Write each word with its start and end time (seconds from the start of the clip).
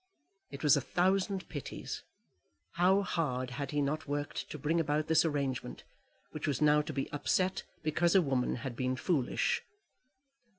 It 0.49 0.63
was 0.63 0.75
a 0.75 0.81
thousand 0.81 1.47
pities! 1.47 2.01
How 2.71 3.03
hard 3.03 3.51
had 3.51 3.69
he 3.69 3.83
not 3.83 4.07
worked 4.07 4.49
to 4.49 4.57
bring 4.57 4.79
about 4.79 5.05
this 5.05 5.23
arrangement, 5.23 5.83
which 6.31 6.47
was 6.47 6.59
now 6.59 6.81
to 6.81 6.91
be 6.91 7.07
upset 7.11 7.61
because 7.83 8.15
a 8.15 8.21
woman 8.23 8.55
had 8.55 8.75
been 8.75 8.95
foolish! 8.95 9.61